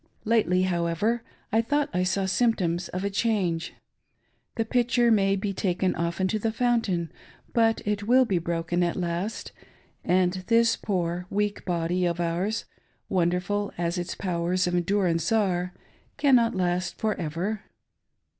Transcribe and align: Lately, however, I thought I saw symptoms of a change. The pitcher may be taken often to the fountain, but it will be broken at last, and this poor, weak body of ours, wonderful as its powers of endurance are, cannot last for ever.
Lately, 0.25 0.63
however, 0.63 1.21
I 1.51 1.61
thought 1.61 1.91
I 1.93 2.01
saw 2.01 2.25
symptoms 2.25 2.87
of 2.87 3.03
a 3.03 3.11
change. 3.11 3.75
The 4.55 4.65
pitcher 4.65 5.11
may 5.11 5.35
be 5.35 5.53
taken 5.53 5.93
often 5.93 6.27
to 6.29 6.39
the 6.39 6.51
fountain, 6.51 7.11
but 7.53 7.83
it 7.85 8.07
will 8.07 8.25
be 8.25 8.39
broken 8.39 8.81
at 8.81 8.95
last, 8.95 9.51
and 10.03 10.43
this 10.47 10.75
poor, 10.75 11.27
weak 11.29 11.65
body 11.65 12.07
of 12.07 12.19
ours, 12.19 12.65
wonderful 13.09 13.71
as 13.77 13.99
its 13.99 14.15
powers 14.15 14.65
of 14.65 14.73
endurance 14.73 15.31
are, 15.31 15.71
cannot 16.17 16.55
last 16.55 16.97
for 16.97 17.13
ever. 17.19 17.61